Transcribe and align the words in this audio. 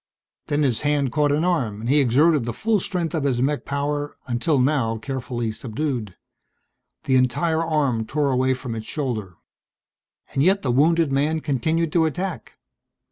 Then 0.47 0.63
his 0.63 0.81
hand 0.81 1.11
caught 1.11 1.31
an 1.31 1.43
arm 1.45 1.79
and 1.79 1.87
he 1.87 1.99
exerted 2.01 2.43
the 2.45 2.53
full 2.55 2.79
strength 2.79 3.13
of 3.13 3.23
his 3.23 3.39
mech 3.39 3.65
power, 3.65 4.17
until 4.25 4.57
now 4.57 4.97
carefully 4.97 5.51
subdued. 5.51 6.15
The 7.03 7.17
entire 7.17 7.61
arm 7.63 8.07
tore 8.07 8.31
away 8.31 8.55
from 8.55 8.73
its 8.73 8.87
shoulder. 8.87 9.35
And 10.33 10.41
yet 10.41 10.63
the 10.63 10.71
wounded 10.71 11.11
man 11.11 11.39
continued 11.39 11.93
to 11.93 12.05
attack. 12.05 12.57